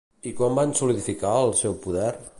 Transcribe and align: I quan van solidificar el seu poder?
I 0.29 0.31
quan 0.39 0.55
van 0.59 0.73
solidificar 0.79 1.37
el 1.51 1.55
seu 1.63 1.81
poder? 1.87 2.13